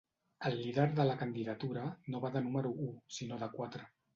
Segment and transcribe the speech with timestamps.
[0.49, 3.89] El líder de la candidatura no va de número u sinó de quatre.